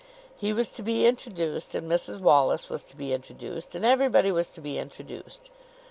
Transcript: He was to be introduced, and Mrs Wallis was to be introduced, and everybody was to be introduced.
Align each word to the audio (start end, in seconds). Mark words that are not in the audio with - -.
He 0.35 0.51
was 0.51 0.71
to 0.71 0.81
be 0.81 1.05
introduced, 1.05 1.75
and 1.75 1.87
Mrs 1.87 2.21
Wallis 2.21 2.69
was 2.71 2.83
to 2.85 2.95
be 2.95 3.13
introduced, 3.13 3.75
and 3.75 3.85
everybody 3.85 4.31
was 4.31 4.49
to 4.49 4.59
be 4.59 4.79
introduced. 4.79 5.51